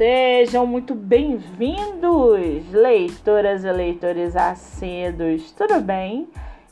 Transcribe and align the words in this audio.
Sejam 0.00 0.66
muito 0.66 0.94
bem-vindos, 0.94 2.72
leitoras 2.72 3.64
e 3.64 3.70
leitores 3.70 4.34
assíduos, 4.34 5.52
tudo 5.52 5.78
bem? 5.78 6.26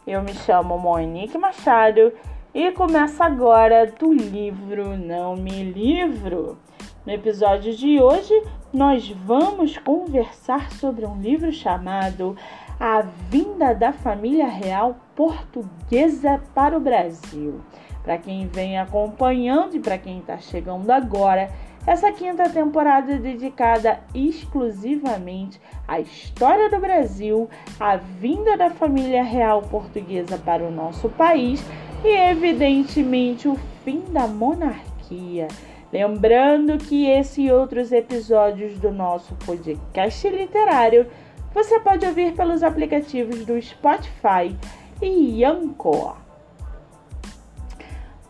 Eu 0.06 0.22
me 0.22 0.32
chamo 0.32 0.78
Monique 0.78 1.36
Machado 1.36 2.10
e 2.54 2.72
começa 2.72 3.26
agora 3.26 3.84
do 3.84 4.14
livro 4.14 4.96
Não 4.96 5.36
Me 5.36 5.62
Livro. 5.62 6.56
No 7.04 7.12
episódio 7.12 7.76
de 7.76 8.00
hoje, 8.00 8.32
nós 8.72 9.10
vamos 9.10 9.76
conversar 9.76 10.72
sobre 10.72 11.04
um 11.04 11.20
livro 11.20 11.52
chamado 11.52 12.34
A 12.80 13.02
Vinda 13.28 13.74
da 13.74 13.92
Família 13.92 14.48
Real 14.48 14.96
Portuguesa 15.14 16.40
para 16.54 16.74
o 16.74 16.80
Brasil. 16.80 17.60
Para 18.02 18.16
quem 18.16 18.46
vem 18.46 18.78
acompanhando 18.78 19.76
e 19.76 19.80
para 19.80 19.98
quem 19.98 20.20
está 20.20 20.38
chegando 20.38 20.90
agora, 20.90 21.50
essa 21.88 22.12
quinta 22.12 22.50
temporada 22.50 23.14
é 23.14 23.16
dedicada 23.16 24.00
exclusivamente 24.14 25.58
à 25.86 25.98
história 25.98 26.68
do 26.68 26.78
Brasil, 26.78 27.48
à 27.80 27.96
vinda 27.96 28.58
da 28.58 28.68
família 28.68 29.22
real 29.22 29.62
portuguesa 29.62 30.36
para 30.36 30.62
o 30.62 30.70
nosso 30.70 31.08
país 31.08 31.64
e, 32.04 32.08
evidentemente, 32.08 33.48
o 33.48 33.56
fim 33.86 34.00
da 34.12 34.26
monarquia. 34.26 35.48
Lembrando 35.90 36.76
que 36.76 37.06
esse 37.06 37.44
e 37.44 37.50
outros 37.50 37.90
episódios 37.90 38.78
do 38.78 38.90
nosso 38.90 39.34
podcast 39.46 40.28
literário 40.28 41.06
você 41.54 41.80
pode 41.80 42.04
ouvir 42.04 42.34
pelos 42.34 42.62
aplicativos 42.62 43.46
do 43.46 43.58
Spotify 43.62 44.54
e 45.00 45.42
Anchor. 45.42 46.16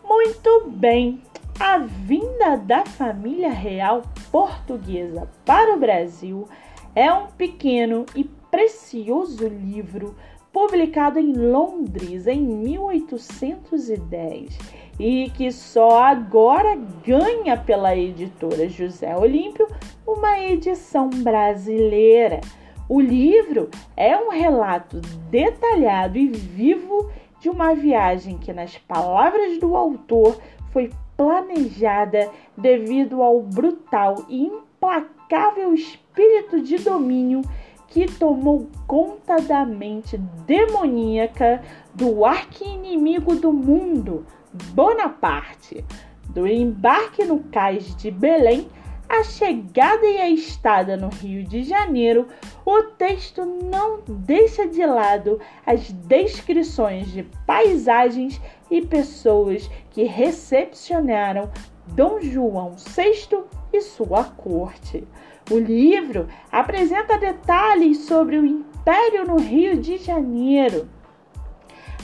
Muito 0.01 0.69
bem, 0.69 1.21
a 1.59 1.77
vinda 1.77 2.55
da 2.55 2.85
família 2.85 3.49
real 3.49 4.03
portuguesa 4.31 5.27
para 5.43 5.75
o 5.75 5.79
Brasil 5.79 6.47
é 6.95 7.11
um 7.11 7.27
pequeno 7.27 8.05
e 8.15 8.23
precioso 8.23 9.45
livro 9.45 10.15
publicado 10.53 11.19
em 11.19 11.33
Londres 11.33 12.27
em 12.27 12.41
1810 12.41 14.57
e 14.97 15.29
que 15.31 15.51
só 15.51 16.01
agora 16.01 16.77
ganha 17.05 17.57
pela 17.57 17.93
editora 17.95 18.69
José 18.69 19.13
Olímpio 19.15 19.67
uma 20.07 20.39
edição 20.39 21.09
brasileira. 21.09 22.39
O 22.87 23.01
livro 23.01 23.69
é 23.97 24.15
um 24.17 24.29
relato 24.29 25.01
detalhado 25.29 26.17
e 26.17 26.27
vivo 26.27 27.11
de 27.39 27.49
uma 27.49 27.73
viagem 27.73 28.37
que, 28.37 28.51
nas 28.51 28.77
palavras 28.77 29.57
do 29.59 29.75
autor, 29.75 30.37
foi 30.79 30.91
planejada 31.17 32.31
devido 32.55 33.21
ao 33.21 33.41
brutal 33.41 34.23
e 34.29 34.45
implacável 34.45 35.73
espírito 35.73 36.61
de 36.61 36.77
domínio 36.77 37.41
que 37.89 38.05
tomou 38.05 38.69
conta 38.87 39.41
da 39.41 39.65
mente 39.65 40.17
demoníaca 40.45 41.61
do 41.93 42.23
arqui-inimigo 42.23 43.35
do 43.35 43.51
mundo, 43.51 44.25
Bonaparte. 44.73 45.83
Do 46.29 46.47
embarque 46.47 47.25
no 47.25 47.39
cais 47.39 47.93
de 47.95 48.09
Belém 48.09 48.69
a 49.09 49.23
chegada 49.23 50.05
e 50.05 50.21
a 50.21 50.29
estada 50.29 50.95
no 50.95 51.09
Rio 51.09 51.43
de 51.43 51.63
Janeiro, 51.63 52.27
o 52.63 52.83
texto 52.83 53.43
não 53.43 54.01
deixa 54.07 54.67
de 54.67 54.85
lado 54.85 55.39
as 55.65 55.91
descrições 55.91 57.11
de 57.11 57.23
paisagens 57.47 58.39
e 58.69 58.85
pessoas 58.85 59.67
que 59.89 60.03
recepcionaram 60.03 61.49
Dom 61.87 62.21
João 62.21 62.75
VI 62.77 63.43
e 63.73 63.81
sua 63.81 64.23
corte. 64.23 65.07
O 65.49 65.57
livro 65.57 66.27
apresenta 66.51 67.17
detalhes 67.17 68.05
sobre 68.05 68.37
o 68.37 68.45
Império 68.45 69.25
no 69.25 69.39
Rio 69.39 69.81
de 69.81 69.97
Janeiro, 69.97 70.87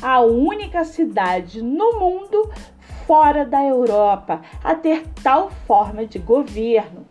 a 0.02 0.22
única 0.22 0.84
cidade 0.84 1.62
no 1.62 2.00
mundo 2.00 2.50
fora 3.08 3.46
da 3.46 3.64
Europa 3.64 4.42
a 4.64 4.76
ter 4.76 5.04
tal 5.24 5.50
forma 5.68 6.06
de 6.06 6.20
governo. 6.20 7.06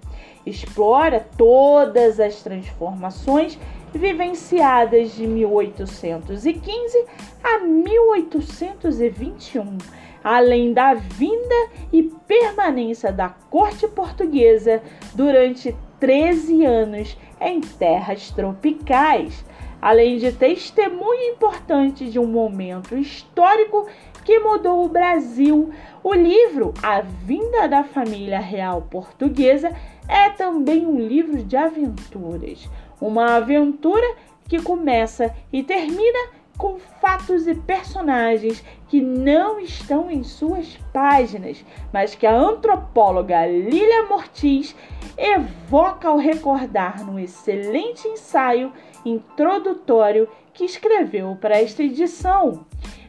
Explora 0.44 1.26
todas 1.36 2.20
as 2.20 2.42
transformações 2.42 3.58
vivenciadas 3.94 5.14
de 5.14 5.26
1815 5.26 7.04
a 7.42 7.58
1821, 7.60 9.78
além 10.22 10.72
da 10.72 10.94
vinda 10.94 11.68
e 11.92 12.02
permanência 12.02 13.12
da 13.12 13.28
corte 13.28 13.86
portuguesa 13.88 14.80
durante 15.14 15.76
13 16.00 16.64
anos 16.64 17.18
em 17.40 17.60
terras 17.60 18.30
tropicais, 18.30 19.44
além 19.80 20.18
de 20.18 20.32
testemunho 20.32 21.32
importante 21.32 22.10
de 22.10 22.18
um 22.18 22.26
momento 22.26 22.96
histórico 22.96 23.86
que 24.24 24.38
mudou 24.38 24.84
o 24.84 24.88
Brasil. 24.88 25.70
O 26.02 26.14
livro 26.14 26.72
A 26.82 27.00
Vinda 27.00 27.68
da 27.68 27.84
Família 27.84 28.40
Real 28.40 28.82
Portuguesa 28.82 29.70
é 30.08 30.30
também 30.30 30.86
um 30.86 30.98
livro 30.98 31.42
de 31.42 31.56
aventuras. 31.56 32.68
Uma 33.00 33.36
aventura 33.36 34.16
que 34.48 34.60
começa 34.60 35.34
e 35.52 35.62
termina 35.62 36.30
com 36.56 36.78
fatos 37.00 37.46
e 37.46 37.54
personagens 37.54 38.64
que 38.88 39.00
não 39.00 39.58
estão 39.58 40.10
em 40.10 40.22
suas 40.22 40.78
páginas, 40.92 41.64
mas 41.92 42.14
que 42.14 42.26
a 42.26 42.34
antropóloga 42.34 43.44
Lilia 43.46 44.04
Mortiz 44.04 44.74
evoca 45.16 46.08
ao 46.08 46.16
recordar 46.16 47.04
no 47.04 47.18
excelente 47.18 48.06
ensaio 48.06 48.72
introdutório 49.04 50.28
que 50.52 50.64
escreveu 50.64 51.36
para 51.40 51.60
esta 51.60 51.82
edição. 51.82 52.64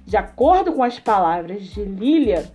De 0.06 0.18
acordo 0.18 0.74
com 0.74 0.84
as 0.84 1.00
palavras 1.00 1.64
de 1.64 1.84
Lilia, 1.84 2.52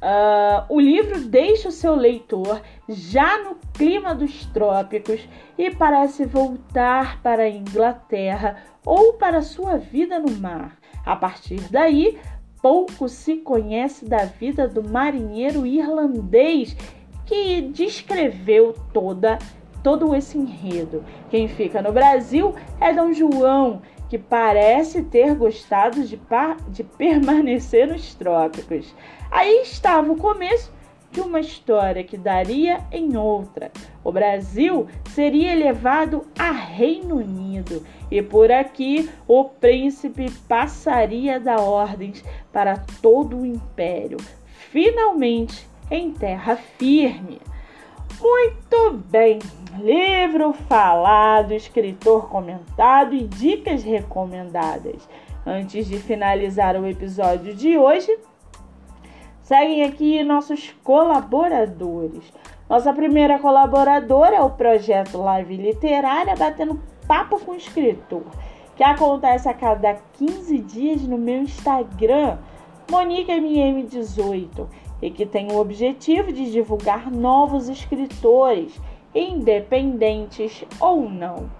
uh, 0.00 0.64
o 0.68 0.80
livro 0.80 1.20
deixa 1.24 1.68
o 1.68 1.72
seu 1.72 1.96
leitor 1.96 2.62
já 2.88 3.42
no 3.42 3.56
clima 3.72 4.14
dos 4.14 4.46
trópicos 4.46 5.28
e 5.58 5.70
parece 5.70 6.24
voltar 6.24 7.20
para 7.22 7.42
a 7.42 7.50
Inglaterra 7.50 8.56
ou 8.86 9.14
para 9.14 9.42
sua 9.42 9.76
vida 9.76 10.18
no 10.20 10.30
mar. 10.38 10.78
A 11.04 11.16
partir 11.16 11.60
daí, 11.70 12.18
pouco 12.62 13.08
se 13.08 13.38
conhece 13.38 14.04
da 14.04 14.24
vida 14.24 14.68
do 14.68 14.88
marinheiro 14.88 15.66
irlandês 15.66 16.76
que 17.26 17.62
descreveu 17.62 18.74
toda 18.92 19.38
todo 19.82 20.14
esse 20.14 20.38
enredo. 20.38 21.04
Quem 21.28 21.48
fica 21.48 21.82
no 21.82 21.92
Brasil 21.92 22.54
é 22.80 22.92
Dom 22.92 23.12
João, 23.12 23.82
que 24.12 24.18
parece 24.18 25.04
ter 25.04 25.34
gostado 25.34 26.04
de, 26.04 26.20
de 26.68 26.84
permanecer 26.84 27.88
nos 27.88 28.14
trópicos. 28.14 28.94
Aí 29.30 29.62
estava 29.62 30.12
o 30.12 30.18
começo 30.18 30.70
de 31.10 31.22
uma 31.22 31.40
história 31.40 32.04
que 32.04 32.18
daria 32.18 32.80
em 32.92 33.16
outra. 33.16 33.72
O 34.04 34.12
Brasil 34.12 34.86
seria 35.14 35.54
levado 35.54 36.26
a 36.38 36.50
Reino 36.50 37.16
Unido 37.16 37.86
e 38.10 38.20
por 38.20 38.52
aqui 38.52 39.08
o 39.26 39.46
príncipe 39.46 40.30
passaria 40.46 41.36
a 41.36 41.38
dar 41.38 41.62
ordens 41.62 42.22
para 42.52 42.76
todo 43.00 43.38
o 43.38 43.46
império, 43.46 44.18
finalmente 44.44 45.66
em 45.90 46.12
terra 46.12 46.56
firme. 46.56 47.40
Muito 48.20 49.02
bem, 49.10 49.38
livro 49.80 50.52
falado, 50.52 51.52
escritor 51.52 52.28
comentado 52.28 53.14
e 53.14 53.26
dicas 53.26 53.82
recomendadas. 53.82 55.08
Antes 55.46 55.86
de 55.86 55.98
finalizar 55.98 56.76
o 56.76 56.86
episódio 56.86 57.54
de 57.54 57.76
hoje, 57.76 58.16
seguem 59.42 59.84
aqui 59.84 60.22
nossos 60.22 60.70
colaboradores. 60.84 62.32
Nossa 62.68 62.92
primeira 62.92 63.38
colaboradora 63.38 64.36
é 64.36 64.40
o 64.40 64.50
projeto 64.50 65.18
Live 65.18 65.56
Literária 65.56 66.36
Batendo 66.36 66.80
Papo 67.06 67.40
com 67.40 67.54
Escritor, 67.54 68.22
que 68.76 68.84
acontece 68.84 69.48
a 69.48 69.54
cada 69.54 69.94
15 70.14 70.58
dias 70.58 71.02
no 71.02 71.18
meu 71.18 71.42
Instagram, 71.42 72.38
MoniqueMM18 72.88 74.66
e 75.02 75.10
que 75.10 75.26
tem 75.26 75.50
o 75.50 75.58
objetivo 75.58 76.32
de 76.32 76.50
divulgar 76.50 77.10
novos 77.10 77.68
escritores, 77.68 78.80
independentes 79.14 80.64
ou 80.80 81.08
não. 81.08 81.50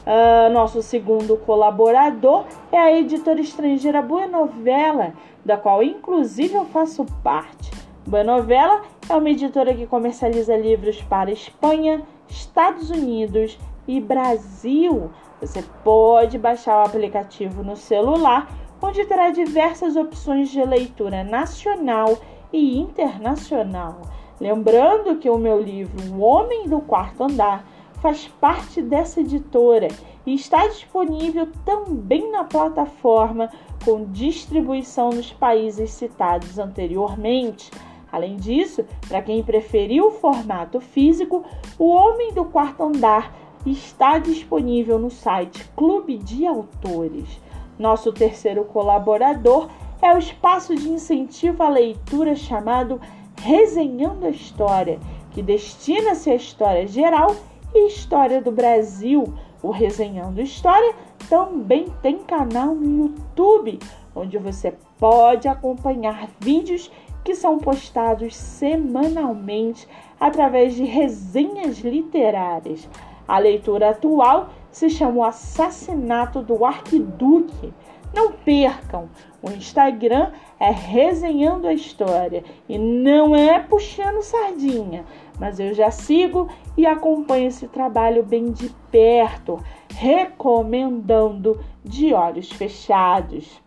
Uh, 0.00 0.52
nosso 0.52 0.82
segundo 0.82 1.36
colaborador 1.36 2.46
é 2.72 2.78
a 2.78 2.98
editora 2.98 3.40
estrangeira 3.40 4.00
Boa 4.00 4.26
Novela, 4.26 5.12
da 5.44 5.56
qual 5.56 5.82
inclusive 5.82 6.54
eu 6.54 6.64
faço 6.64 7.04
parte. 7.22 7.70
Boa 8.06 8.24
Novela 8.24 8.82
é 9.08 9.14
uma 9.14 9.30
editora 9.30 9.74
que 9.74 9.86
comercializa 9.86 10.56
livros 10.56 11.02
para 11.02 11.30
Espanha, 11.30 12.02
Estados 12.28 12.90
Unidos 12.90 13.58
e 13.86 14.00
Brasil. 14.00 15.10
Você 15.40 15.62
pode 15.84 16.38
baixar 16.38 16.78
o 16.78 16.86
aplicativo 16.86 17.62
no 17.62 17.76
celular, 17.76 18.48
onde 18.80 19.04
terá 19.04 19.30
diversas 19.30 19.96
opções 19.96 20.48
de 20.48 20.64
leitura 20.64 21.22
nacional 21.22 22.18
e 22.52 22.78
internacional. 22.78 24.00
Lembrando 24.40 25.18
que 25.18 25.28
o 25.28 25.36
meu 25.36 25.60
livro 25.60 26.14
O 26.14 26.20
Homem 26.20 26.66
do 26.66 26.80
Quarto 26.80 27.24
Andar 27.24 27.64
faz 28.00 28.26
parte 28.26 28.80
dessa 28.80 29.20
editora 29.20 29.88
e 30.24 30.34
está 30.34 30.66
disponível 30.66 31.46
também 31.64 32.30
na 32.30 32.44
plataforma 32.44 33.50
com 33.84 34.06
distribuição 34.06 35.10
nos 35.10 35.30
países 35.30 35.90
citados 35.90 36.58
anteriormente. 36.58 37.70
Além 38.10 38.36
disso, 38.36 38.84
para 39.06 39.20
quem 39.20 39.42
preferiu 39.42 40.06
o 40.06 40.10
formato 40.10 40.80
físico, 40.80 41.44
O 41.78 41.90
Homem 41.90 42.32
do 42.32 42.46
Quarto 42.46 42.82
Andar 42.82 43.34
está 43.66 44.18
disponível 44.18 44.98
no 44.98 45.10
site 45.10 45.64
Clube 45.76 46.16
de 46.16 46.46
Autores. 46.46 47.40
Nosso 47.78 48.10
terceiro 48.10 48.64
colaborador 48.64 49.68
é 50.02 50.12
o 50.14 50.18
espaço 50.18 50.74
de 50.74 50.88
incentivo 50.88 51.62
à 51.62 51.68
leitura 51.68 52.34
chamado 52.34 52.98
Resenhando 53.42 54.26
a 54.26 54.30
História, 54.30 54.98
que 55.30 55.42
destina-se 55.42 56.30
à 56.30 56.34
história 56.34 56.86
geral 56.86 57.34
e 57.74 57.86
história 57.88 58.40
do 58.40 58.52
Brasil. 58.52 59.32
O 59.62 59.70
Resenhando 59.70 60.40
História 60.40 60.94
também 61.28 61.86
tem 62.02 62.18
canal 62.18 62.74
no 62.74 63.06
YouTube, 63.06 63.78
onde 64.14 64.36
você 64.38 64.74
pode 64.98 65.48
acompanhar 65.48 66.28
vídeos 66.38 66.90
que 67.24 67.34
são 67.34 67.58
postados 67.58 68.34
semanalmente 68.34 69.86
através 70.18 70.74
de 70.74 70.84
resenhas 70.84 71.78
literárias. 71.78 72.88
A 73.26 73.38
leitura 73.38 73.90
atual 73.90 74.50
se 74.70 74.90
chama 74.90 75.18
O 75.18 75.24
Assassinato 75.24 76.42
do 76.42 76.64
Arquiduque. 76.64 77.72
Não 78.14 78.32
percam! 78.32 79.08
O 79.42 79.50
Instagram 79.50 80.32
é 80.58 80.70
resenhando 80.70 81.66
a 81.66 81.72
história 81.72 82.44
e 82.68 82.78
não 82.78 83.34
é 83.34 83.58
puxando 83.58 84.22
sardinha, 84.22 85.04
mas 85.38 85.58
eu 85.58 85.72
já 85.72 85.90
sigo 85.90 86.48
e 86.76 86.86
acompanho 86.86 87.48
esse 87.48 87.66
trabalho 87.68 88.22
bem 88.22 88.52
de 88.52 88.68
perto, 88.90 89.58
recomendando 89.94 91.58
de 91.84 92.12
olhos 92.12 92.50
fechados. 92.50 93.60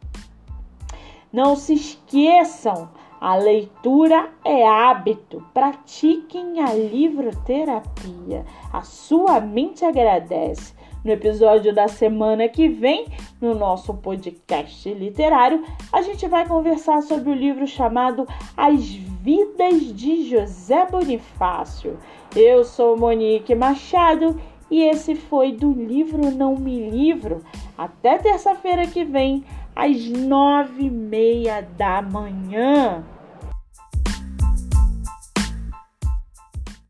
Não 1.32 1.56
se 1.56 1.74
esqueçam, 1.74 2.90
a 3.20 3.36
leitura 3.38 4.30
é 4.44 4.68
hábito. 4.68 5.44
Pratiquem 5.54 6.60
a 6.60 6.74
livroterapia. 6.74 8.46
A 8.72 8.82
sua 8.82 9.40
mente 9.40 9.86
agradece. 9.86 10.76
No 11.04 11.12
episódio 11.12 11.74
da 11.74 11.90
semana 11.90 12.48
que 12.48 12.70
vem, 12.70 13.08
no 13.42 13.54
nosso 13.54 13.94
podcast 13.94 14.92
literário, 14.94 15.62
a 15.92 16.02
gente 16.02 16.26
vai 16.30 16.48
conversar 16.48 17.02
sobre 17.02 17.30
o 17.30 17.36
livro 17.36 17.68
chamado 17.68 18.26
As 18.56 18.86
Vidas 18.86 19.94
de 19.94 20.30
José 20.30 20.86
Bonifácio. 20.90 22.00
Eu 22.34 22.64
sou 22.64 22.96
Monique 22.96 23.54
Machado 23.54 24.40
e 24.72 24.82
esse 24.82 25.14
foi 25.14 25.52
do 25.52 25.74
livro 25.74 26.32
Não 26.32 26.56
Me 26.56 26.90
Livro. 26.90 27.44
Até 27.78 28.18
terça-feira 28.18 28.88
que 28.88 29.04
vem, 29.04 29.44
às 29.76 30.08
nove 30.08 30.86
e 30.86 30.90
meia 30.90 31.68
da 31.78 32.02
manhã. 32.02 33.04